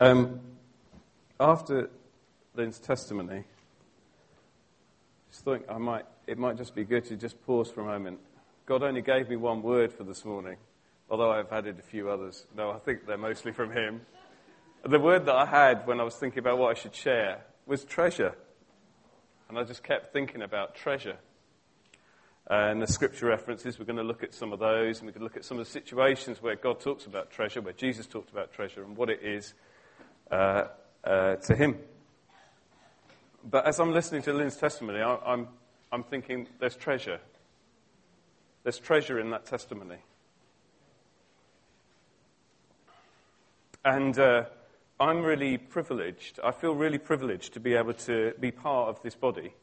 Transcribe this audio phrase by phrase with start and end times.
[0.00, 0.38] Um,
[1.40, 1.90] after
[2.54, 3.42] Lynn's testimony,
[5.32, 8.20] just think I might, it might just be good to just pause for a moment.
[8.64, 10.56] God only gave me one word for this morning,
[11.10, 12.46] although I've added a few others.
[12.56, 14.02] No, I think they're mostly from Him.
[14.84, 17.84] The word that I had when I was thinking about what I should share was
[17.84, 18.36] treasure.
[19.48, 21.16] And I just kept thinking about treasure.
[22.46, 25.24] And the scripture references, we're going to look at some of those, and we can
[25.24, 28.52] look at some of the situations where God talks about treasure, where Jesus talked about
[28.52, 29.54] treasure, and what it is
[30.30, 30.64] uh,
[31.04, 31.78] uh, to Him.
[33.44, 35.48] But as I'm listening to Lynn's testimony, I, I'm,
[35.90, 37.20] I'm thinking there's treasure.
[38.62, 39.98] There's treasure in that testimony.
[43.84, 44.44] And uh,
[45.00, 46.40] I'm really privileged.
[46.42, 49.54] I feel really privileged to be able to be part of this body,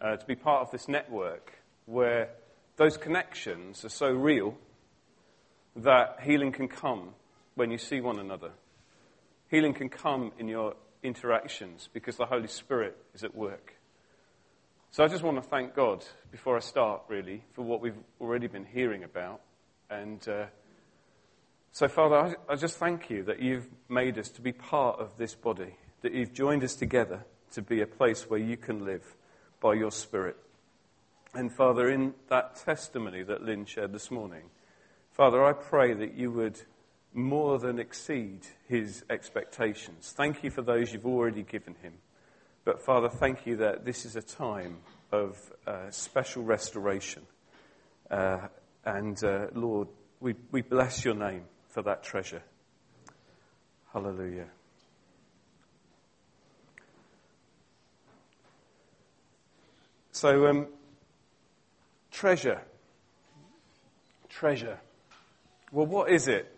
[0.00, 1.52] uh, to be part of this network
[1.86, 2.28] where
[2.76, 4.56] those connections are so real
[5.74, 7.14] that healing can come
[7.54, 8.50] when you see one another.
[9.48, 13.74] Healing can come in your interactions because the Holy Spirit is at work.
[14.90, 18.46] So I just want to thank God before I start, really, for what we've already
[18.46, 19.40] been hearing about.
[19.90, 20.46] And uh,
[21.70, 22.16] so, Father,
[22.48, 25.76] I, I just thank you that you've made us to be part of this body,
[26.02, 29.16] that you've joined us together to be a place where you can live
[29.60, 30.36] by your Spirit.
[31.34, 34.44] And Father, in that testimony that Lynn shared this morning,
[35.12, 36.62] Father, I pray that you would
[37.16, 40.12] more than exceed his expectations.
[40.16, 41.94] Thank you for those you've already given him.
[42.64, 44.78] But Father, thank you that this is a time
[45.12, 47.22] of uh, special restoration.
[48.10, 48.48] Uh,
[48.84, 49.88] and uh, Lord,
[50.20, 52.42] we, we bless your name for that treasure.
[53.92, 54.46] Hallelujah.
[60.12, 60.66] So, um,
[62.16, 62.62] Treasure.
[64.30, 64.78] Treasure.
[65.70, 66.55] Well, what is it?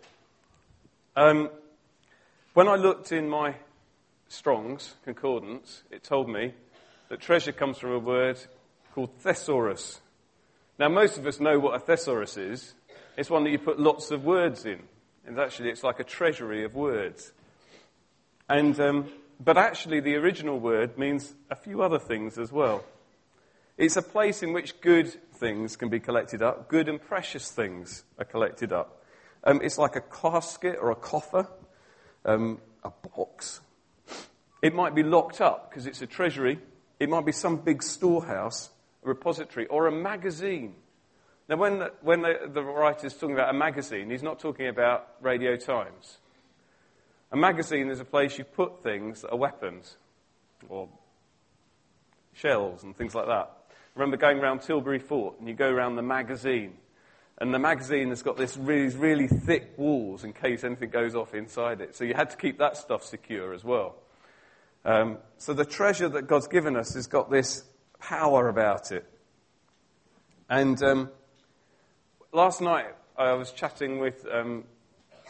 [1.19, 1.49] Um,
[2.53, 3.55] when I looked in my
[4.29, 6.53] Strong's concordance, it told me
[7.09, 8.39] that treasure comes from a word
[8.95, 9.99] called thesaurus.
[10.79, 12.73] Now, most of us know what a thesaurus is.
[13.17, 14.79] It's one that you put lots of words in.
[15.27, 17.33] And actually, it's like a treasury of words.
[18.47, 19.09] And, um,
[19.43, 22.85] but actually, the original word means a few other things as well.
[23.77, 28.05] It's a place in which good things can be collected up, good and precious things
[28.17, 28.98] are collected up.
[29.43, 31.47] Um, it's like a casket or a coffer,
[32.25, 33.61] um, a box.
[34.61, 36.59] It might be locked up because it's a treasury.
[36.99, 38.69] It might be some big storehouse,
[39.03, 40.75] a repository, or a magazine.
[41.47, 45.07] Now, when, the, when the, the writer's talking about a magazine, he's not talking about
[45.21, 46.17] Radio Times.
[47.31, 49.95] A magazine is a place you put things that are weapons,
[50.67, 50.89] or
[52.33, 53.51] shells and things like that
[53.99, 56.73] remember going around Tilbury Fort and you go around the magazine.
[57.39, 61.33] And the magazine has got this really, really thick walls in case anything goes off
[61.33, 61.95] inside it.
[61.95, 63.95] So you had to keep that stuff secure as well.
[64.83, 67.63] Um, so the treasure that God's given us has got this
[67.99, 69.05] power about it.
[70.49, 71.09] And um,
[72.33, 74.65] last night I was chatting with um,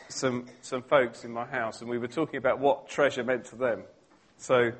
[0.07, 3.55] some, some folks in my house and we were talking about what treasure meant to
[3.55, 3.83] them.
[4.37, 4.71] So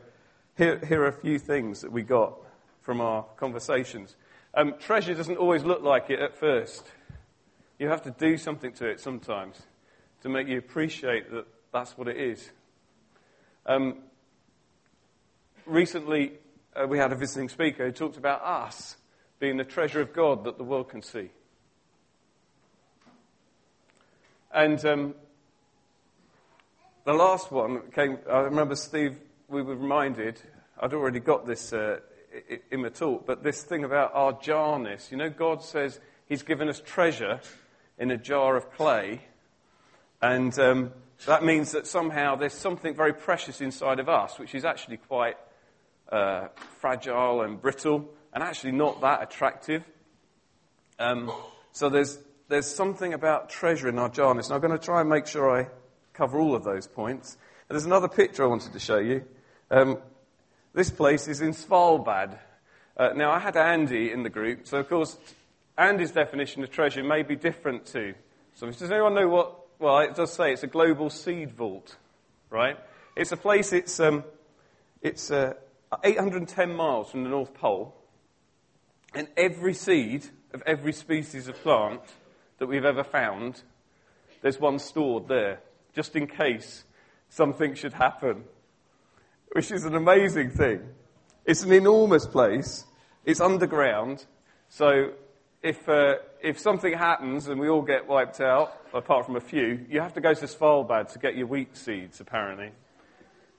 [0.58, 2.34] here, here are a few things that we got
[2.82, 4.16] from our conversations.
[4.56, 6.92] Um, treasure doesn't always look like it at first.
[7.80, 9.62] You have to do something to it sometimes
[10.22, 12.52] to make you appreciate that that's what it is.
[13.66, 14.00] Um,
[15.66, 16.34] recently,
[16.76, 18.98] uh, we had a visiting speaker who talked about us
[19.40, 21.30] being the treasure of God that the world can see.
[24.54, 25.16] And um,
[27.06, 30.42] the last one came, I remember Steve, we were reminded,
[30.82, 32.00] I'd already got this uh,
[32.72, 35.12] in the talk, but this thing about our jarness.
[35.12, 37.40] You know, God says He's given us treasure
[38.00, 39.22] in a jar of clay,
[40.22, 40.92] and um,
[41.26, 45.38] that means that somehow there's something very precious inside of us, which is actually quite
[46.12, 46.48] uh,
[46.80, 49.84] fragile and brittle, and actually not that attractive.
[50.98, 51.32] Um,
[51.72, 55.10] so there's there's something about treasure in our jarness, and I'm going to try and
[55.10, 55.68] make sure I
[56.14, 57.38] cover all of those points.
[57.70, 59.24] And there's another picture I wanted to show you.
[59.70, 60.00] Um,
[60.74, 62.38] this place is in Svalbard.
[62.98, 65.18] Uh, now, I had Andy in the group, so of course,
[65.80, 68.14] Andy's definition of treasure may be different to
[68.54, 69.58] so Does anyone know what?
[69.80, 71.96] Well, it does say it's a global seed vault,
[72.50, 72.78] right?
[73.16, 74.26] It's a place, it's, um,
[75.02, 75.54] it's uh,
[76.04, 77.96] 810 miles from the North Pole,
[79.16, 82.02] and every seed of every species of plant
[82.58, 83.64] that we've ever found,
[84.42, 85.62] there's one stored there,
[85.96, 86.84] just in case
[87.30, 88.44] something should happen
[89.52, 90.82] which is an amazing thing.
[91.46, 92.86] It's an enormous place.
[93.26, 94.26] It's underground.
[94.70, 95.14] So
[95.62, 99.86] if, uh, if something happens and we all get wiped out, apart from a few,
[99.90, 102.72] you have to go to Svalbard to get your wheat seeds, apparently.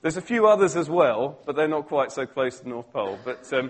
[0.01, 2.91] There's a few others as well, but they're not quite so close to the North
[2.91, 3.19] Pole.
[3.23, 3.69] But um,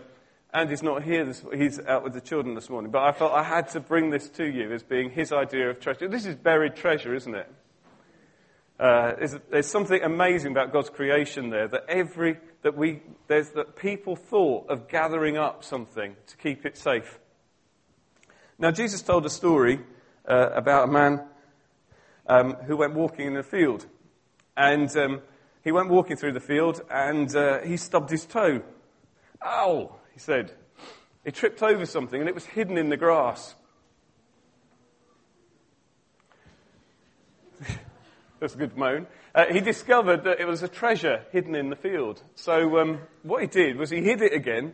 [0.53, 1.25] Andy's not here.
[1.25, 2.89] This, he's out with the children this morning.
[2.89, 5.81] But I felt I had to bring this to you as being his idea of
[5.81, 6.07] treasure.
[6.07, 7.51] This is buried treasure, isn't it?
[8.79, 13.75] Uh, there's, there's, something amazing about God's creation there that every that we there's that
[13.75, 17.19] people thought of gathering up something to keep it safe.
[18.61, 19.79] Now Jesus told a story
[20.23, 21.23] uh, about a man
[22.27, 23.87] um, who went walking in a field,
[24.55, 25.21] and um,
[25.63, 28.61] he went walking through the field and uh, he stubbed his toe.
[29.43, 29.95] Ow!
[30.13, 30.53] He said.
[31.25, 33.55] He tripped over something and it was hidden in the grass.
[38.39, 39.07] That's a good moan.
[39.33, 42.21] Uh, he discovered that it was a treasure hidden in the field.
[42.35, 44.73] So um, what he did was he hid it again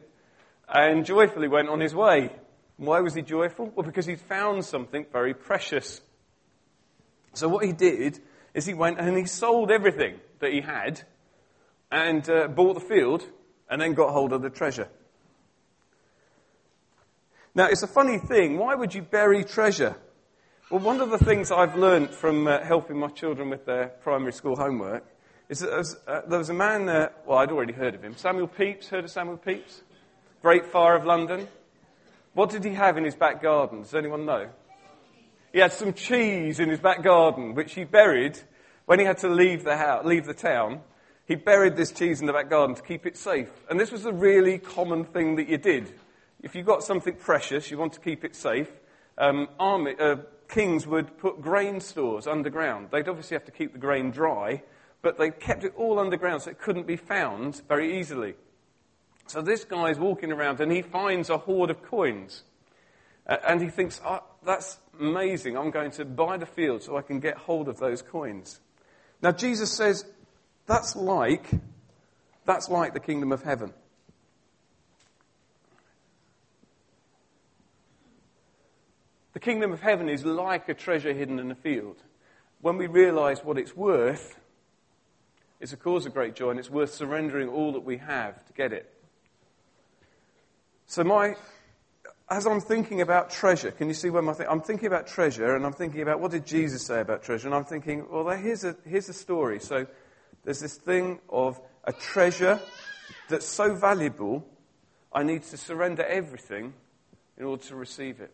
[0.68, 2.32] and joyfully went on his way.
[2.78, 3.72] Why was he joyful?
[3.76, 6.02] Well, because he'd found something very precious.
[7.34, 8.20] So what he did
[8.54, 11.02] is he went and he sold everything that he had
[11.92, 13.26] and uh, bought the field
[13.70, 14.88] and then got hold of the treasure.
[17.56, 18.58] Now, it's a funny thing.
[18.58, 19.96] Why would you bury treasure?
[20.70, 24.34] Well, one of the things I've learned from uh, helping my children with their primary
[24.34, 25.04] school homework
[25.50, 28.04] is that there was, uh, there was a man, uh, well, I'd already heard of
[28.04, 28.16] him.
[28.16, 29.82] Samuel Pepys, heard of Samuel Pepys?
[30.42, 31.48] Great Fire of London.
[32.38, 33.82] What did he have in his back garden?
[33.82, 34.48] Does anyone know?
[35.52, 38.38] He had some cheese in his back garden, which he buried
[38.86, 40.82] when he had to leave the, house, leave the town.
[41.26, 43.50] He buried this cheese in the back garden to keep it safe.
[43.72, 45.92] And this was a really common thing that you did.
[46.44, 48.70] If you got something precious, you want to keep it safe.
[49.18, 50.18] Um, army, uh,
[50.48, 52.90] kings would put grain stores underground.
[52.92, 54.62] They'd obviously have to keep the grain dry,
[55.02, 58.36] but they kept it all underground so it couldn't be found very easily.
[59.28, 62.44] So this guy is walking around and he finds a hoard of coins.
[63.26, 65.58] And he thinks, oh, that's amazing.
[65.58, 68.62] I'm going to buy the field so I can get hold of those coins.
[69.22, 70.06] Now, Jesus says
[70.66, 71.50] that's like,
[72.46, 73.74] that's like the kingdom of heaven.
[79.34, 81.98] The kingdom of heaven is like a treasure hidden in a field.
[82.62, 84.40] When we realize what it's worth,
[85.60, 88.54] it's a cause of great joy and it's worth surrendering all that we have to
[88.54, 88.94] get it.
[90.88, 91.36] So, my
[92.30, 95.56] as I'm thinking about treasure, can you see where my th- I'm thinking about treasure
[95.56, 97.48] and I'm thinking about what did Jesus say about treasure?
[97.48, 99.60] And I'm thinking, well, here's a, here's a story.
[99.60, 99.86] So
[100.44, 102.60] there's this thing of a treasure
[103.30, 104.46] that's so valuable,
[105.14, 106.74] I need to surrender everything
[107.38, 108.34] in order to receive it.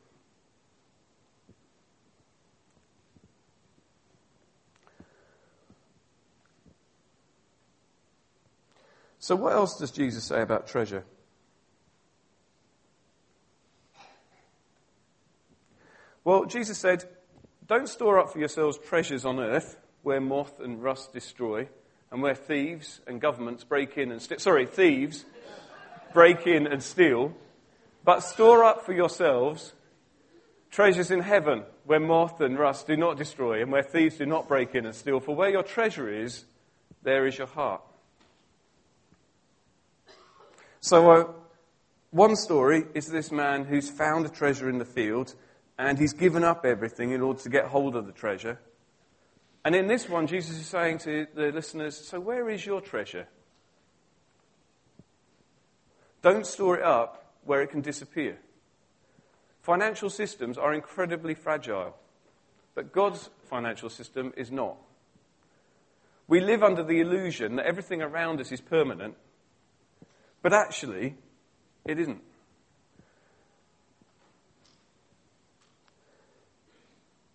[9.19, 11.05] So, what else does Jesus say about treasure?
[16.23, 17.03] Well, Jesus said,
[17.67, 21.67] Don't store up for yourselves treasures on earth where moth and rust destroy
[22.11, 24.39] and where thieves and governments break in and steal.
[24.39, 25.25] Sorry, thieves
[26.13, 27.33] break in and steal.
[28.05, 29.73] But store up for yourselves
[30.71, 34.47] treasures in heaven where moth and rust do not destroy and where thieves do not
[34.47, 35.19] break in and steal.
[35.19, 36.45] For where your treasure is,
[37.01, 37.81] there is your heart.
[40.79, 41.31] So, uh,
[42.11, 45.33] one story is this man who's found a treasure in the field
[45.83, 48.59] and he's given up everything in order to get hold of the treasure.
[49.65, 53.27] And in this one, Jesus is saying to the listeners, So where is your treasure?
[56.21, 58.37] Don't store it up where it can disappear.
[59.61, 61.95] Financial systems are incredibly fragile,
[62.75, 64.77] but God's financial system is not.
[66.27, 69.15] We live under the illusion that everything around us is permanent,
[70.41, 71.15] but actually,
[71.85, 72.21] it isn't.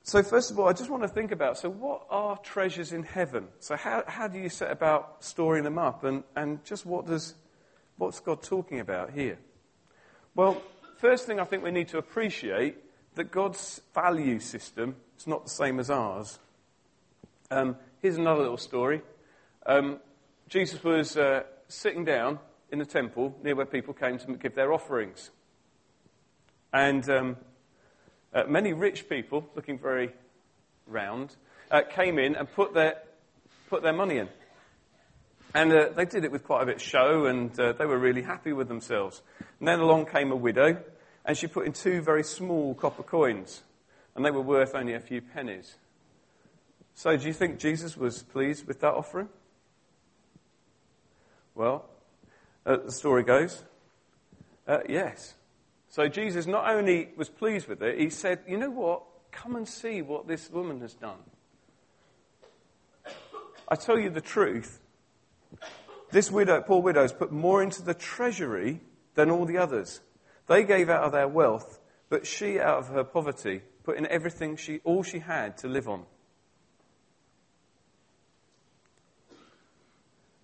[0.08, 3.02] So, first of all, I just want to think about so, what are treasures in
[3.02, 3.48] heaven?
[3.60, 6.02] So, how, how do you set about storing them up?
[6.02, 7.34] And, and just what does,
[7.98, 9.38] what's God talking about here?
[10.34, 10.62] Well,
[10.96, 12.78] first thing I think we need to appreciate
[13.16, 16.38] that God's value system is not the same as ours.
[17.50, 19.02] Um, here's another little story.
[19.66, 19.98] Um,
[20.48, 22.38] Jesus was uh, sitting down
[22.72, 25.30] in the temple near where people came to give their offerings.
[26.72, 27.36] And um,
[28.34, 30.12] uh, many rich people, looking very
[30.86, 31.34] round,
[31.70, 32.98] uh, came in and put their,
[33.68, 34.28] put their money in.
[35.54, 37.98] And uh, they did it with quite a bit of show, and uh, they were
[37.98, 39.22] really happy with themselves.
[39.58, 40.82] And then along came a widow,
[41.24, 43.62] and she put in two very small copper coins,
[44.14, 45.76] and they were worth only a few pennies.
[46.94, 49.28] So, do you think Jesus was pleased with that offering?
[51.54, 51.88] Well,
[52.66, 53.64] uh, the story goes,
[54.66, 55.34] uh, yes.
[55.90, 59.02] So Jesus not only was pleased with it, he said, You know what?
[59.30, 61.18] Come and see what this woman has done.
[63.68, 64.80] I tell you the truth.
[66.10, 68.80] This widow, poor put more into the treasury
[69.14, 70.00] than all the others.
[70.46, 71.78] They gave out of their wealth,
[72.08, 75.88] but she, out of her poverty, put in everything she, all she had to live
[75.88, 76.04] on.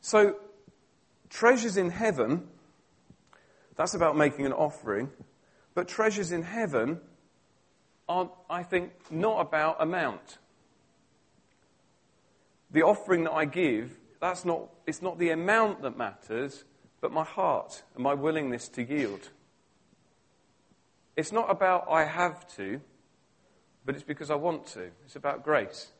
[0.02, 0.36] So,
[1.30, 2.46] treasures in heaven,
[3.74, 5.10] that's about making an offering,
[5.74, 7.00] but treasures in heaven
[8.08, 10.38] are, I think, not about amount.
[12.70, 16.64] The offering that I give, that's not, it's not the amount that matters,
[17.00, 19.30] but my heart and my willingness to yield.
[21.16, 22.80] It's not about I have to,
[23.84, 24.90] but it's because I want to.
[25.04, 25.92] It's about grace.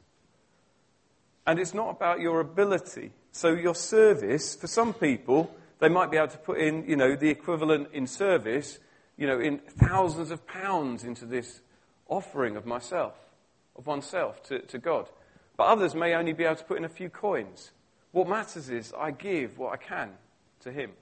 [1.46, 3.12] And it's not about your ability.
[3.30, 7.14] So your service, for some people, they might be able to put in, you know,
[7.16, 8.78] the equivalent in service,
[9.16, 11.61] you know, in thousands of pounds into this
[12.09, 13.14] offering of myself,
[13.76, 15.09] of oneself to, to God.
[15.56, 17.71] But others may only be able to put in a few coins.
[18.12, 20.11] What matters is I give what I can
[20.61, 20.92] to Him.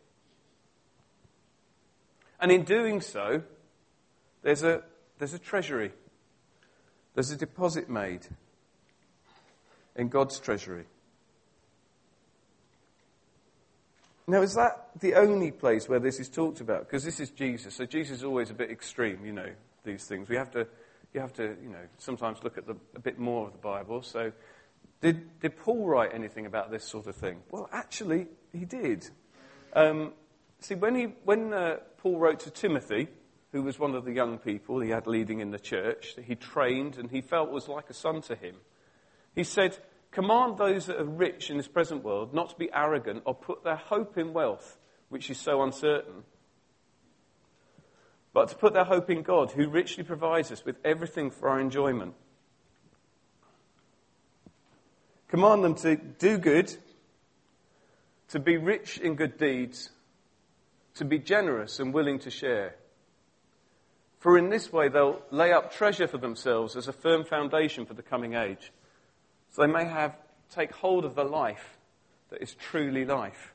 [2.41, 3.43] And in doing so,
[4.43, 4.83] there's a,
[5.19, 5.93] there's a treasury,
[7.15, 8.27] there's a deposit made
[9.97, 10.85] in God's treasury.
[14.27, 16.87] Now, is that the only place where this is talked about?
[16.87, 17.75] Because this is Jesus.
[17.75, 19.51] So Jesus is always a bit extreme, you know,
[19.85, 20.29] these things.
[20.29, 20.67] We have to
[21.13, 24.03] you have to, you know, sometimes look at the, a bit more of the Bible.
[24.03, 24.33] So,
[25.01, 27.41] did, did Paul write anything about this sort of thing?
[27.51, 29.09] Well, actually, he did.
[29.75, 30.13] Um,
[30.61, 33.09] see, when, he, when uh, Paul wrote to Timothy,
[33.51, 36.35] who was one of the young people he had leading in the church, that he
[36.35, 38.57] trained and he felt was like a son to him,
[39.35, 39.79] he said,
[40.13, 43.65] Command those that are rich in this present world not to be arrogant or put
[43.65, 44.79] their hope in wealth,
[45.09, 46.25] which is so uncertain
[48.33, 51.61] but to put their hope in God, who richly provides us with everything for our
[51.61, 52.15] enjoyment.
[55.29, 56.75] Command them to do good,
[58.29, 59.91] to be rich in good deeds,
[60.95, 62.77] to be generous and willing to share.
[64.19, 67.95] For in this way they'll lay up treasure for themselves as a firm foundation for
[67.95, 68.73] the coming age.
[69.53, 70.17] So they may have
[70.51, 71.79] take hold of the life
[72.31, 73.55] that is truly life.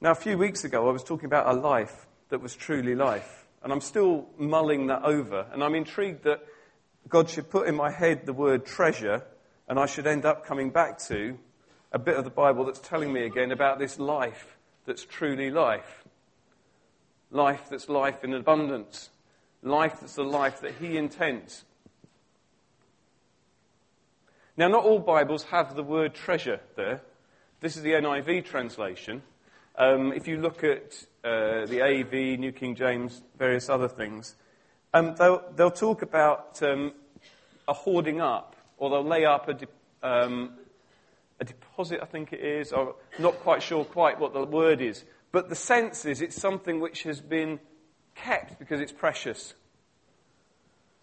[0.00, 3.46] Now, a few weeks ago, I was talking about a life that was truly life.
[3.62, 5.46] And I'm still mulling that over.
[5.52, 6.40] And I'm intrigued that
[7.08, 9.24] God should put in my head the word treasure,
[9.68, 11.38] and I should end up coming back to
[11.92, 16.04] a bit of the Bible that's telling me again about this life that's truly life.
[17.30, 19.10] Life that's life in abundance.
[19.62, 21.64] Life that's the life that He intends.
[24.58, 27.00] Now, not all Bibles have the word treasure there.
[27.60, 29.22] This is the NIV translation.
[29.76, 34.34] Um, if you look at uh, the AV, New King James, various other things,
[34.92, 36.92] um, they'll, they'll, talk about um,
[37.68, 39.68] a hoarding up, or they'll lay up a, de-
[40.02, 40.54] um,
[41.38, 45.04] a deposit, I think it is, I'm not quite sure quite what the word is.
[45.30, 47.60] But the sense is it's something which has been
[48.16, 49.54] kept because it's precious.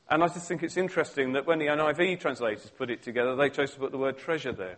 [0.09, 3.49] And I just think it's interesting that when the NIV translators put it together, they
[3.49, 4.77] chose to put the word treasure there.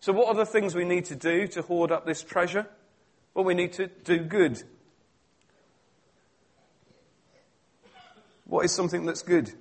[0.00, 2.66] So, what are the things we need to do to hoard up this treasure?
[3.34, 4.62] Well, we need to do good.
[8.46, 9.52] What is something that's good?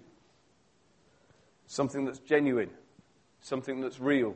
[1.68, 2.72] Something that's genuine,
[3.42, 4.36] something that's real,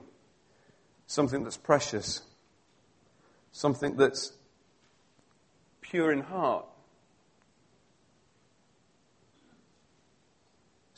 [1.07, 2.21] something that's precious,
[3.51, 4.31] something that's
[5.81, 6.65] pure in heart,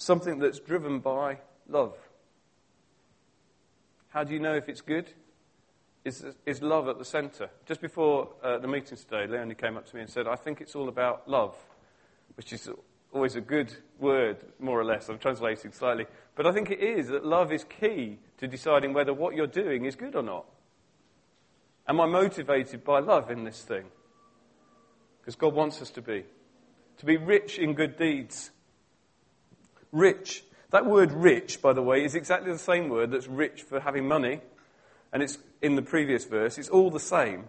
[0.08, 1.38] something that's driven by
[1.68, 1.94] love.
[4.08, 5.12] How do you know if it's good?
[6.06, 7.50] Is, is love at the centre?
[7.66, 10.62] Just before uh, the meeting today, Leonie came up to me and said, I think
[10.62, 11.56] it's all about love,
[12.36, 12.70] which is
[13.12, 15.10] always a good word, more or less.
[15.10, 16.06] I'm translating slightly.
[16.36, 19.84] But I think it is that love is key to deciding whether what you're doing
[19.84, 20.46] is good or not.
[21.86, 23.86] Am I motivated by love in this thing?
[25.20, 26.24] Because God wants us to be.
[27.00, 28.52] To be rich in good deeds.
[29.91, 33.79] Rich that word rich, by the way, is exactly the same word that's rich for
[33.79, 34.41] having money,
[35.13, 36.58] and it's in the previous verse.
[36.58, 37.46] It's all the same.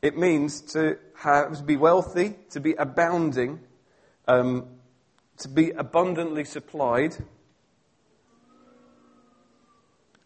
[0.00, 3.60] It means to, have, to be wealthy, to be abounding,
[4.26, 4.68] um,
[5.38, 7.16] to be abundantly supplied,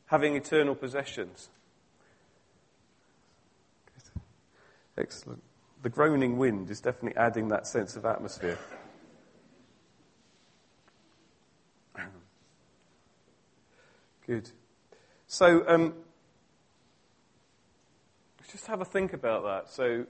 [0.06, 1.49] having eternal possessions.
[4.97, 5.42] Excellent.
[5.82, 8.59] The groaning wind is definitely adding that sense of atmosphere.
[14.32, 14.48] Good.
[15.26, 15.92] So, um,
[18.50, 19.70] just have a think about that.
[19.70, 20.06] So,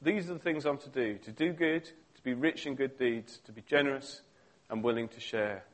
[0.00, 2.98] these are the things I'm to do to do good, to be rich in good
[2.98, 4.22] deeds, to be generous
[4.68, 5.64] and willing to share.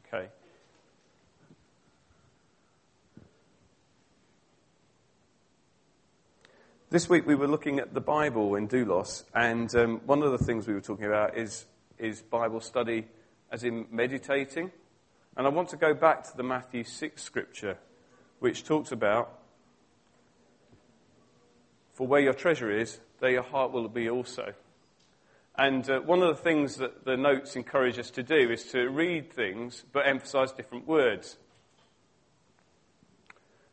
[0.00, 0.30] Okay.
[6.90, 10.44] This week we were looking at the Bible in Doulos, and um, one of the
[10.44, 11.66] things we were talking about is,
[11.98, 13.06] is Bible study,
[13.52, 14.72] as in meditating
[15.38, 17.78] and I want to go back to the Matthew 6 scripture,
[18.40, 19.38] which talks about,
[21.92, 24.52] For where your treasure is, there your heart will be also.
[25.56, 28.88] And uh, one of the things that the notes encourage us to do is to
[28.88, 31.38] read things but emphasize different words.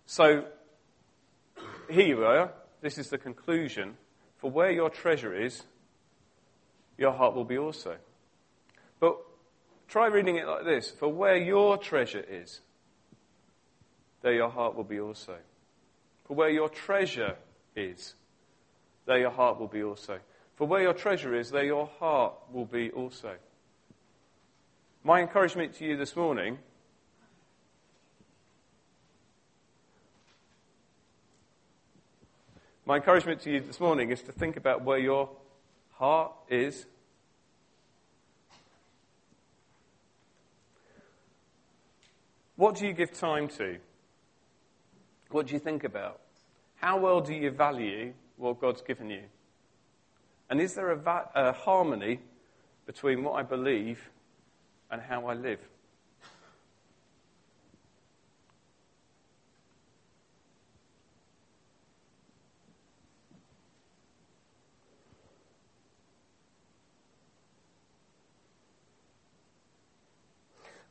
[0.05, 0.45] So,
[1.89, 2.51] here you are.
[2.81, 3.97] This is the conclusion.
[4.37, 5.63] For where your treasure is,
[6.95, 7.95] your heart will be also.
[8.99, 9.17] But
[9.87, 12.61] try reading it like this For where your treasure is,
[14.21, 15.35] there your heart will be also.
[16.25, 17.35] For where your treasure
[17.75, 18.15] is,
[19.05, 20.19] there your heart will be also.
[20.55, 23.35] For where your treasure is, there your heart will be also.
[25.03, 26.57] My encouragement to you this morning
[32.87, 35.31] My encouragement to you this morning is to think about where your
[35.93, 36.85] heart is.
[42.55, 43.77] What do you give time to?
[45.31, 46.21] What do you think about?
[46.75, 49.23] How well do you value what God's given you?
[50.49, 52.19] And is there a, va- a harmony
[52.85, 54.09] between what I believe
[54.91, 55.59] and how I live?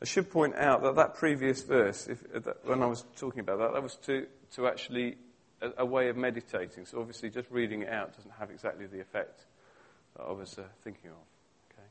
[0.04, 3.58] I should point out that that previous verse, if, that, when I was talking about
[3.60, 5.16] that, that was to, to actually
[5.62, 6.84] a, a, way of meditating.
[6.84, 9.46] So obviously, just reading it out doesn't have exactly the effect
[10.14, 11.16] that I was uh, thinking of.
[11.72, 11.88] Okay.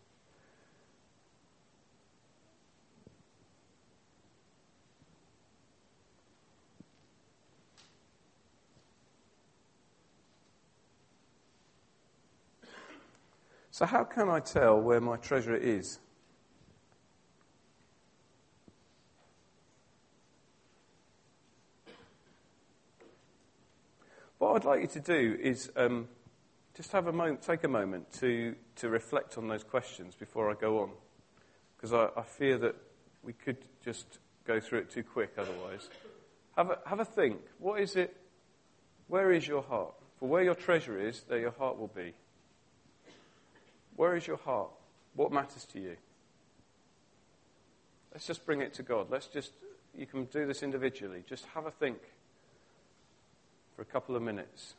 [13.71, 15.97] So, how can I tell where my treasure is?
[24.53, 26.07] What I'd like you to do is um,
[26.75, 30.53] just have a moment, take a moment to, to reflect on those questions before I
[30.53, 30.91] go on.
[31.75, 32.75] Because I, I fear that
[33.23, 35.89] we could just go through it too quick otherwise.
[36.55, 37.39] Have a, have a think.
[37.57, 38.15] What is it?
[39.07, 39.95] Where is your heart?
[40.19, 42.13] For where your treasure is, there your heart will be.
[43.95, 44.69] Where is your heart?
[45.15, 45.97] What matters to you?
[48.11, 49.07] Let's just bring it to God.
[49.09, 49.53] Let's just,
[49.97, 51.23] you can do this individually.
[51.27, 51.97] Just have a think
[53.75, 54.75] for a couple of minutes.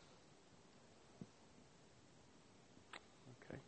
[3.51, 3.59] Okay.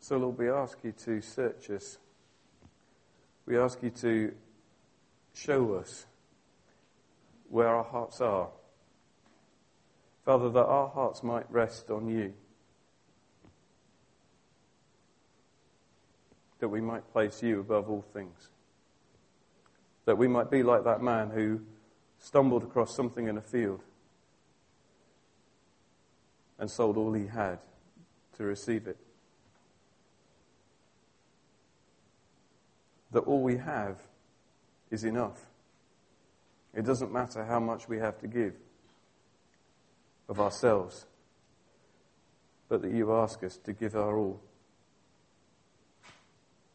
[0.00, 1.98] So, Lord, we ask you to search us.
[3.46, 4.32] We ask you to
[5.34, 6.06] show us
[7.50, 8.48] where our hearts are.
[10.24, 12.32] Father, that our hearts might rest on you.
[16.60, 18.48] That we might place you above all things
[20.04, 21.60] that we might be like that man who
[22.18, 23.82] stumbled across something in a field
[26.58, 27.58] and sold all he had
[28.36, 28.96] to receive it.
[33.10, 33.98] That all we have
[34.90, 35.46] is enough.
[36.74, 38.54] It doesn't matter how much we have to give
[40.28, 41.06] of ourselves,
[42.68, 44.40] but that you ask us to give our all.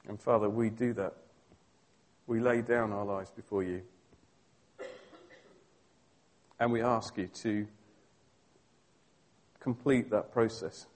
[0.08, 1.16] And Father, we do that
[2.28, 3.82] we lay down our lives before you.
[6.60, 7.68] And we ask you to
[9.62, 10.88] complete that process.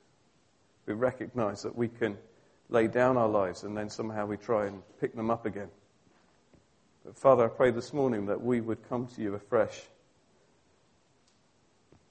[0.86, 2.18] We recognize that we can
[2.70, 5.70] lay down our lives and then somehow we try and pick them up again.
[7.06, 9.82] But Father, I pray this morning that we would come to you afresh,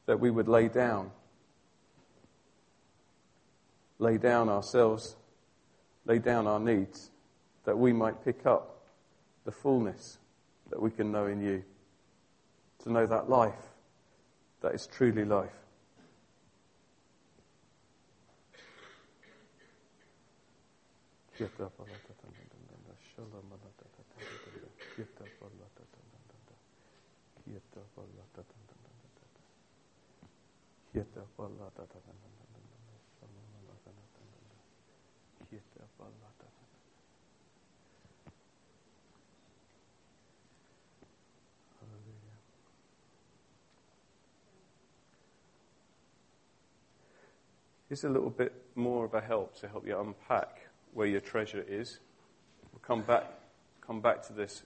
[0.06, 1.10] that we would lay down,
[3.98, 5.16] lay down ourselves,
[6.06, 7.10] lay down our needs,
[7.64, 8.79] that we might pick up
[9.44, 10.18] the fullness
[10.70, 11.62] that we can know in you.
[12.84, 13.70] To know that life
[14.60, 15.50] that is truly life.
[47.90, 51.64] Here's a little bit more of a help to help you unpack where your treasure
[51.68, 51.98] is.
[52.72, 53.24] We'll come back,
[53.84, 54.62] come back to this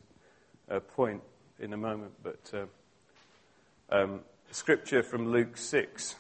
[0.70, 1.22] uh, point
[1.58, 2.66] in a moment, but uh,
[3.88, 6.16] um, scripture from Luke 6,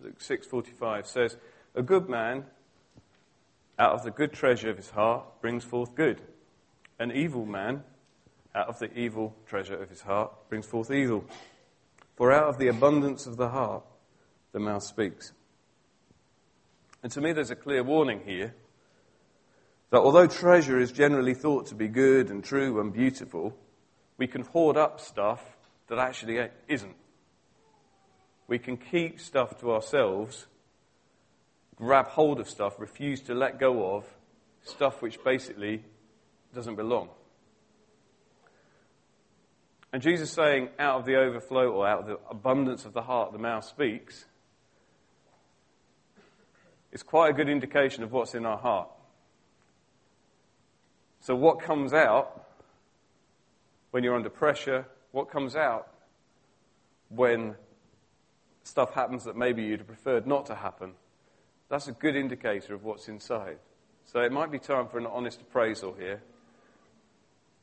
[0.00, 1.36] Luke 6:45 says,
[1.74, 2.46] "A good man
[3.78, 6.22] out of the good treasure of his heart brings forth good.
[6.98, 7.84] An evil man
[8.54, 11.26] out of the evil treasure of his heart brings forth evil.
[12.14, 13.84] For out of the abundance of the heart
[14.52, 15.34] the mouth speaks."
[17.06, 18.52] And to me there's a clear warning here
[19.90, 23.56] that although treasure is generally thought to be good and true and beautiful,
[24.18, 25.40] we can hoard up stuff
[25.86, 26.96] that actually isn't.
[28.48, 30.48] We can keep stuff to ourselves,
[31.76, 34.04] grab hold of stuff, refuse to let go of
[34.64, 35.84] stuff which basically
[36.56, 37.10] doesn't belong.
[39.92, 43.30] And Jesus saying, out of the overflow or out of the abundance of the heart,
[43.30, 44.24] the mouth speaks,
[46.92, 48.88] is quite a good indication of what's in our heart.
[51.20, 52.46] So, what comes out
[53.90, 54.86] when you're under pressure?
[55.10, 55.88] What comes out
[57.08, 57.56] when
[58.62, 60.92] stuff happens that maybe you'd have preferred not to happen?
[61.68, 63.58] That's a good indicator of what's inside.
[64.04, 66.22] So, it might be time for an honest appraisal here.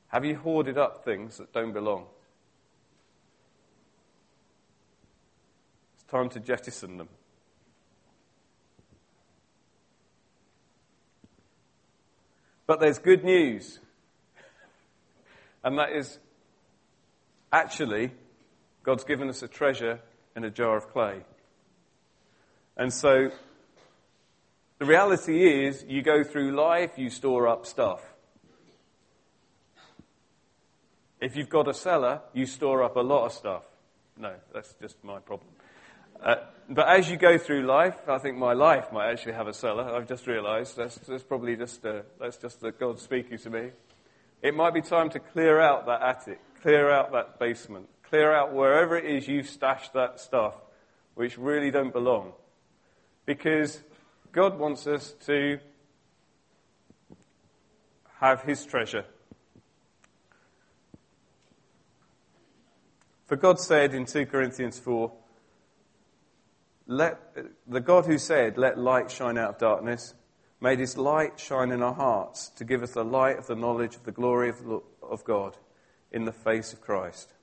[0.08, 2.06] Have you hoarded up things that don't belong?
[5.96, 7.10] It's time to jettison them.
[12.74, 13.78] But there's good news.
[15.64, 16.18] And that is
[17.52, 18.10] actually,
[18.82, 20.00] God's given us a treasure
[20.36, 21.22] in a jar of clay.
[22.76, 23.30] And so,
[24.80, 28.02] the reality is, you go through life, you store up stuff.
[31.22, 33.66] If you've got a cellar, you store up a lot of stuff.
[34.18, 35.52] No, that's just my problem.
[36.22, 36.36] Uh,
[36.70, 39.84] but as you go through life, I think my life might actually have a cellar.
[39.96, 43.72] I've just realised that's, that's, probably just uh, that's just that God speaking to me.
[44.42, 48.54] It might be time to clear out that attic, clear out that basement, clear out
[48.54, 50.56] wherever it is you've stashed that stuff,
[51.16, 52.34] which really don't belong,
[53.26, 53.82] because
[54.32, 55.60] God wants us to
[58.20, 59.06] have His treasure.
[63.26, 65.12] For God said in 2 Corinthians 4
[66.88, 67.20] let,
[67.68, 70.14] the God who said, Let light shine out of darkness,
[70.60, 73.96] made his light shine in our hearts to give us the light of the knowledge
[73.96, 75.58] of the glory of, of God
[76.12, 77.34] in the face of Christ.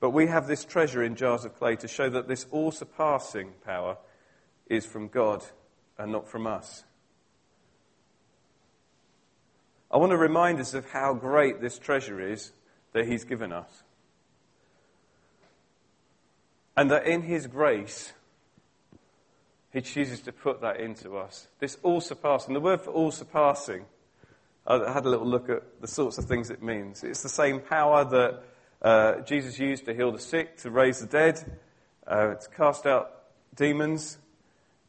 [0.00, 3.52] But we have this treasure in jars of clay to show that this all surpassing
[3.64, 3.98] power
[4.66, 5.44] is from God
[5.96, 6.82] and not from us.
[9.90, 12.52] I want to remind us of how great this treasure is
[12.94, 13.84] that He's given us.
[16.76, 18.12] And that in His grace,
[19.72, 21.48] He chooses to put that into us.
[21.58, 23.84] This all surpassing, the word for all surpassing,
[24.66, 27.02] I had a little look at the sorts of things it means.
[27.02, 28.42] It's the same power that
[28.80, 31.58] uh, Jesus used to heal the sick, to raise the dead,
[32.06, 33.10] uh, to cast out
[33.56, 34.18] demons.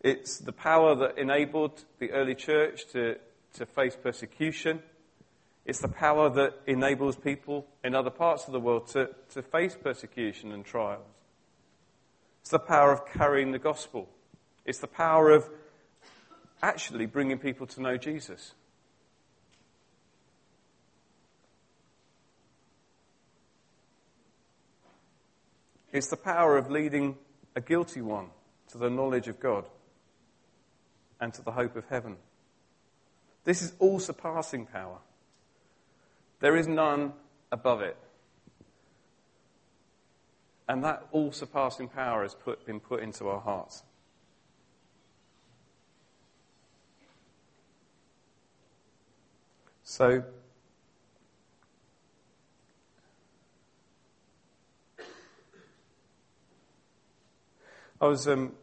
[0.01, 3.17] It's the power that enabled the early church to,
[3.53, 4.83] to face persecution.
[5.65, 9.75] It's the power that enables people in other parts of the world to, to face
[9.81, 11.12] persecution and trials.
[12.43, 14.09] It's the power of carrying the gospel.
[14.65, 15.49] It's the power of
[16.61, 18.53] actually bringing people to know Jesus.
[25.93, 27.15] It's the power of leading
[27.55, 28.27] a guilty one
[28.71, 29.63] to the knowledge of God
[31.21, 32.17] and to the hope of heaven.
[33.45, 34.97] This is all surpassing power.
[36.41, 37.13] There is none
[37.53, 37.95] above it.
[40.67, 43.83] And that all surpassing power has put, been put into our hearts.
[49.83, 50.23] So,
[58.01, 58.53] I was, um,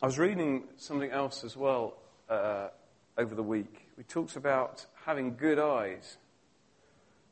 [0.00, 2.68] I was reading something else as well uh,
[3.16, 3.88] over the week.
[3.96, 6.16] We talks about having good eyes.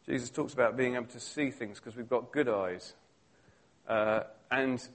[0.05, 2.95] Jesus talks about being able to see things because we've got good eyes.
[3.89, 4.21] Uh,
[4.51, 4.87] and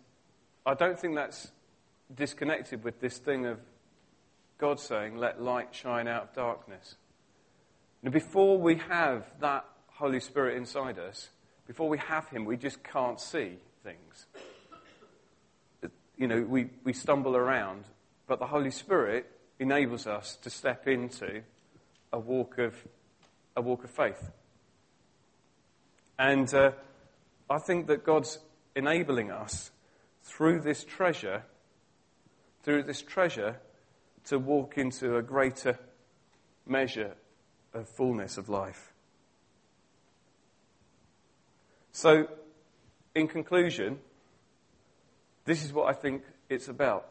[0.65, 1.51] I don't think that's
[2.13, 3.59] disconnected with this thing of
[4.57, 6.95] God saying, let light shine out of darkness.
[8.03, 11.29] Now, before we have that Holy Spirit inside us,
[11.67, 14.25] before we have Him, we just can't see things.
[16.17, 17.85] You know, we, we stumble around,
[18.27, 21.41] but the Holy Spirit enables us to step into
[22.11, 22.75] a walk of,
[23.55, 24.31] a walk of faith.
[26.19, 26.71] And uh,
[27.49, 28.37] I think that God's
[28.75, 29.71] enabling us
[30.23, 31.43] through this treasure,
[32.63, 33.59] through this treasure,
[34.25, 35.77] to walk into a greater
[36.65, 37.15] measure
[37.73, 38.93] of fullness of life.
[41.91, 42.27] So,
[43.13, 43.99] in conclusion,
[45.45, 47.07] this is what I think it's about.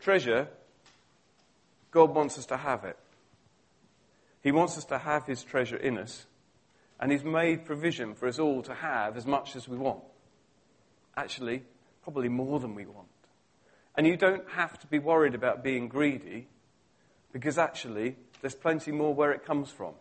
[0.00, 0.48] Treasure,
[1.90, 2.98] God wants us to have it.
[4.42, 6.26] He wants us to have His treasure in us,
[7.00, 10.02] and He's made provision for us all to have as much as we want.
[11.16, 11.62] Actually,
[12.02, 13.08] probably more than we want.
[13.96, 16.48] And you don't have to be worried about being greedy,
[17.32, 19.94] because actually, there's plenty more where it comes from.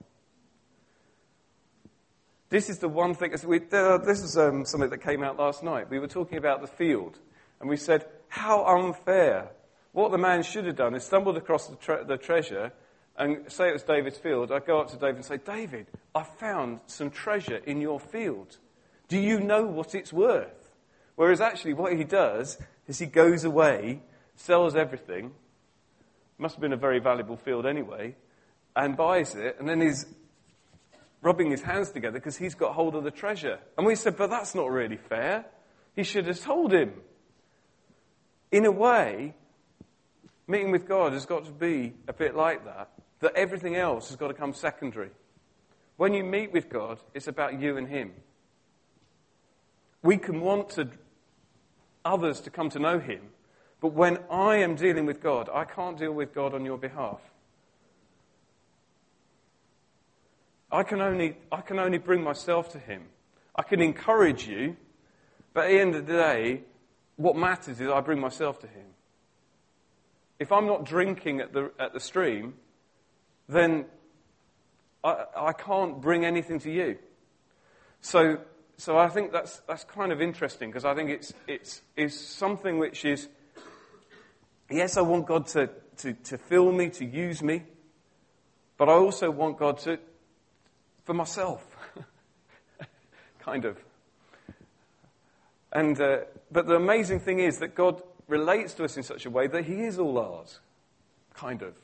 [2.49, 5.89] This is the one thing, this is um, something that came out last night.
[5.89, 7.19] We were talking about the field,
[7.60, 9.49] and we said, how unfair.
[9.93, 12.73] What the man should have done is stumbled across the, tre- the treasure,
[13.17, 14.51] and say it was David's field.
[14.51, 18.58] I'd go up to David and say, David, I found some treasure in your field.
[19.08, 20.71] Do you know what it's worth?
[21.15, 24.01] Whereas actually, what he does is he goes away,
[24.36, 25.32] sells everything,
[26.38, 28.15] must have been a very valuable field anyway,
[28.75, 30.06] and buys it, and then he's
[31.21, 33.60] rubbing his hands together because he's got hold of the treasure.
[33.78, 35.45] And we said, but that's not really fair.
[35.95, 36.93] He should have told him.
[38.51, 39.34] In a way,
[40.47, 44.17] meeting with God has got to be a bit like that, that everything else has
[44.17, 45.10] got to come secondary.
[45.97, 48.12] When you meet with God, it's about you and Him.
[50.01, 50.89] We can want to,
[52.04, 53.21] others to come to know Him,
[53.82, 57.21] but when I am dealing with God, I can't deal with God on your behalf.
[60.71, 63.04] I can only, I can only bring myself to Him.
[63.56, 64.75] I can encourage you,
[65.54, 66.62] but at the end of the day,
[67.15, 68.88] what matters is I bring myself to Him.
[70.38, 72.56] If I'm not drinking at the, at the stream,
[73.47, 73.86] then
[75.03, 76.97] I, I can't bring anything to you.
[78.01, 78.39] So,
[78.77, 82.77] so I think that's, that's kind of interesting because I think it's, it's, it's something
[82.77, 83.27] which is,
[84.69, 87.63] yes, I want God to, to, to fill me, to use me,
[88.77, 89.99] but I also want God to,
[91.03, 91.63] for myself.
[93.39, 93.77] kind of.
[95.71, 96.19] And, uh,
[96.51, 99.65] but the amazing thing is that God relates to us in such a way that
[99.65, 100.60] He is all ours.
[101.34, 101.75] Kind of.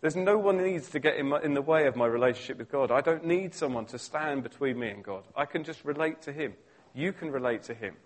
[0.00, 2.70] There's no one needs to get in, my, in the way of my relationship with
[2.70, 2.90] God.
[2.92, 5.24] I don't need someone to stand between me and God.
[5.34, 6.54] I can just relate to Him.
[6.94, 7.96] You can relate to Him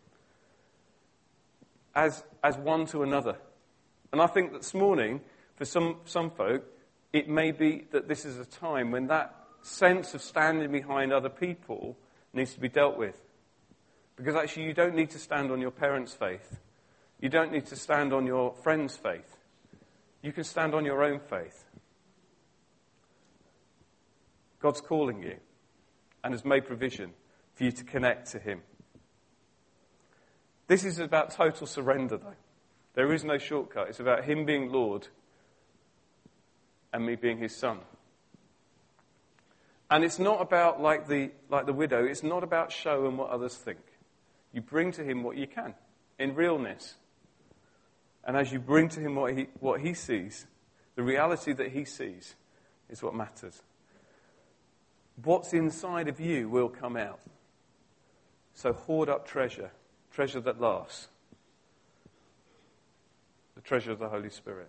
[1.95, 3.37] as, as one to another.
[4.11, 5.21] And I think that this morning,
[5.57, 6.65] for some, some folk,
[7.13, 11.29] it may be that this is a time when that sense of standing behind other
[11.29, 11.97] people
[12.33, 13.21] needs to be dealt with.
[14.17, 16.59] Because actually, you don't need to stand on your parents' faith.
[17.21, 19.37] You don't need to stand on your friend's faith.
[20.23, 21.65] You can stand on your own faith.
[24.63, 25.37] God's calling you
[26.23, 27.11] and has made provision
[27.55, 28.63] for you to connect to Him.
[30.69, 32.37] This is about total surrender, though.
[32.95, 33.89] There is no shortcut.
[33.89, 35.09] It's about Him being Lord
[36.93, 37.81] and me being His Son.
[39.91, 43.31] And it's not about, like the, like the widow, it's not about show and what
[43.31, 43.81] others think.
[44.53, 45.75] You bring to him what you can
[46.19, 46.95] in realness.
[48.25, 50.47] And as you bring to him what he, what he sees,
[50.95, 52.37] the reality that he sees
[52.89, 53.61] is what matters.
[55.23, 57.21] What's inside of you will come out.
[58.55, 59.71] So hoard up treasure,
[60.13, 61.09] treasure that lasts.
[63.55, 64.69] The treasure of the Holy Spirit.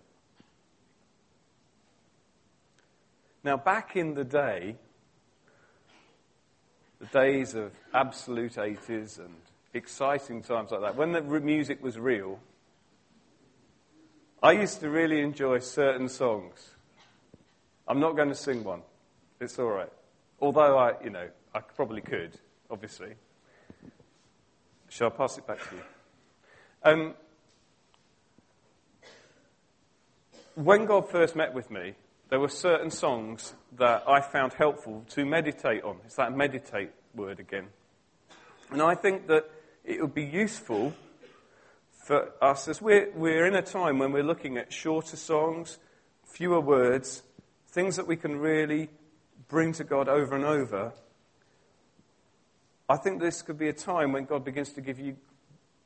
[3.42, 4.76] Now, back in the day,
[6.98, 9.34] the days of absolute 80s and
[9.74, 12.38] exciting times like that, when the music was real,
[14.42, 16.70] I used to really enjoy certain songs.
[17.86, 18.82] I'm not going to sing one.
[19.40, 19.92] It's all right.
[20.44, 22.38] Although I, you know, I probably could,
[22.70, 23.14] obviously.
[24.90, 25.82] Shall I pass it back to you?
[26.82, 27.14] Um,
[30.54, 31.94] when God first met with me,
[32.28, 35.96] there were certain songs that I found helpful to meditate on.
[36.04, 37.68] It's that meditate word again.
[38.70, 39.50] And I think that
[39.82, 40.92] it would be useful
[42.06, 45.78] for us as we're, we're in a time when we're looking at shorter songs,
[46.22, 47.22] fewer words,
[47.68, 48.90] things that we can really
[49.48, 50.92] bring to God over and over.
[52.88, 55.16] I think this could be a time when God begins to give you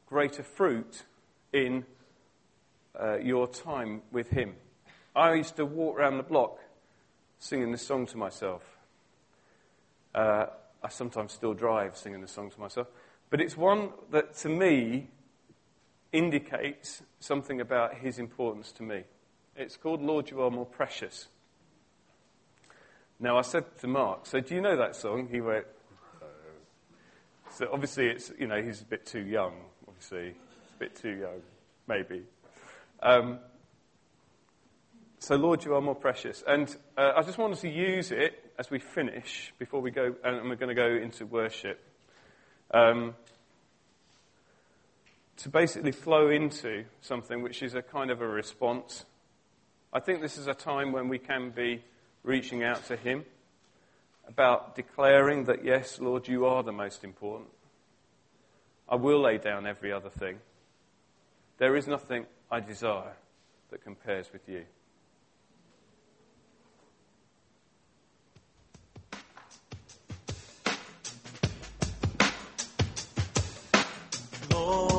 [0.07, 1.05] greater fruit
[1.53, 1.85] in
[2.99, 4.55] uh, your time with Him.
[5.15, 6.59] I used to walk around the block
[7.39, 8.63] singing this song to myself.
[10.15, 10.47] Uh,
[10.83, 12.89] I sometimes still drive singing this song to myself.
[13.31, 15.09] But it's one that, to me,
[16.13, 19.05] indicates something about his importance to me.
[19.57, 21.29] It's called Lord, You Are More Precious.
[23.21, 25.29] Now, I said to Mark, So, do you know that song?
[25.29, 25.65] He went,
[26.23, 26.27] oh.
[27.51, 29.55] So, obviously, it's, you know, he's a bit too young,
[29.89, 30.35] obviously.
[30.63, 31.43] He's a bit too young,
[31.89, 32.23] maybe.
[33.03, 33.41] Um,
[35.19, 36.45] so, Lord, you are more precious.
[36.47, 40.49] And uh, I just wanted to use it as we finish before we go, and
[40.49, 41.81] we're going to go into worship,
[42.73, 43.17] um,
[45.39, 49.05] to basically flow into something which is a kind of a response.
[49.93, 51.83] I think this is a time when we can be
[52.23, 53.25] reaching out to Him
[54.27, 57.49] about declaring that, yes, Lord, you are the most important.
[58.89, 60.39] I will lay down every other thing.
[61.59, 63.17] There is nothing I desire
[63.71, 64.65] that compares with you.
[74.51, 74.98] Lord,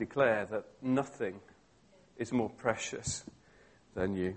[0.00, 1.40] declare that nothing
[2.16, 3.24] is more precious
[3.94, 4.36] than you.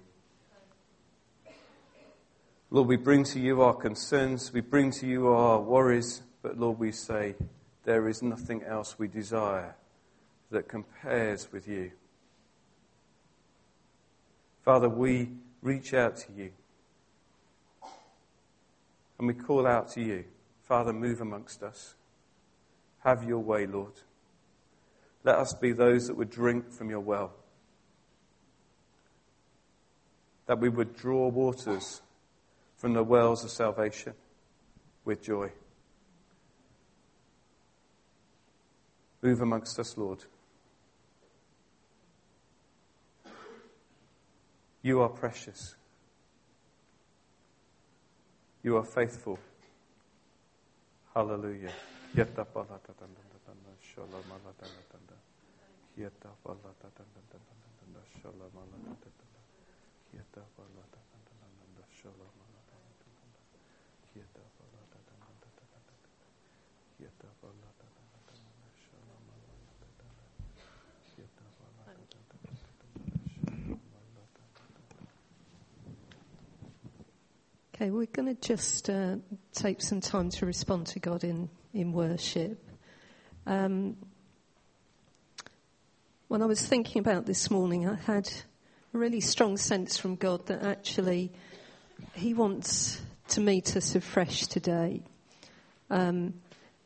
[2.70, 6.80] Lord, we bring to you our concerns, we bring to you our worries, but Lord,
[6.80, 7.36] we say
[7.86, 9.76] there is nothing else we desire
[10.52, 11.92] that compares with you.
[14.66, 15.30] Father, we
[15.62, 16.52] reach out to you
[19.18, 20.26] and we call out to you.
[20.64, 21.96] Father, move amongst us.
[23.00, 23.94] Have your way, Lord.
[25.24, 27.34] Let us be those that would drink from your well.
[30.48, 32.02] That we would draw waters
[32.76, 34.14] from the wells of salvation
[35.06, 35.52] with joy.
[39.22, 40.26] Move amongst us, Lord.
[44.82, 45.76] You are precious.
[48.64, 49.40] You are faithful.
[51.14, 51.72] Hallelujah.
[77.76, 79.18] Okay, we're going to just uh,
[79.52, 82.64] take some time to respond to God in, in worship.
[83.46, 83.98] Um,
[86.34, 88.28] when I was thinking about this morning, I had
[88.92, 91.32] a really strong sense from God that actually
[92.16, 95.04] He wants to meet us afresh today.
[95.92, 96.34] Um,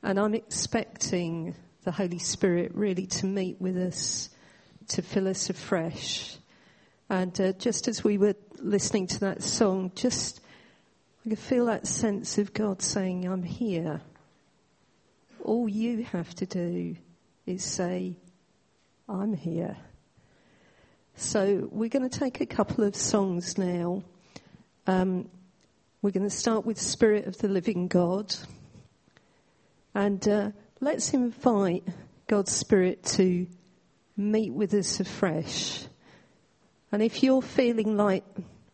[0.03, 4.31] and I'm expecting the Holy Spirit really to meet with us,
[4.89, 6.35] to fill us afresh.
[7.09, 10.41] And uh, just as we were listening to that song, just
[11.25, 14.01] I could feel that sense of God saying, I'm here.
[15.41, 16.97] All you have to do
[17.45, 18.17] is say,
[19.09, 19.77] I'm here.
[21.15, 24.03] So we're going to take a couple of songs now.
[24.85, 25.29] Um,
[26.01, 28.35] we're going to start with Spirit of the Living God.
[29.95, 30.51] And uh,
[30.81, 31.85] let's invite
[32.27, 33.47] God's Spirit to
[34.17, 35.85] meet with us afresh.
[36.91, 38.25] And if you're feeling like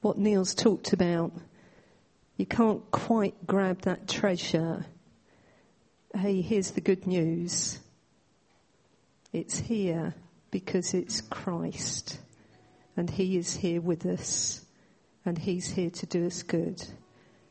[0.01, 1.31] what Neil's talked about,
[2.37, 4.83] you can't quite grab that treasure.
[6.15, 7.77] Hey, here's the good news.
[9.31, 10.15] It's here
[10.53, 12.19] because it's Christ.
[12.95, 14.63] And He is here with us.
[15.25, 16.79] And He's here to do us good.